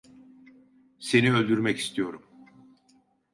[0.99, 2.21] Seni öldürmek istiyorum.